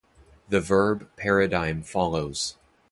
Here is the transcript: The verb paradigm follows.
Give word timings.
The 0.49 0.59
verb 0.61 1.07
paradigm 1.15 1.83
follows. 1.83 2.57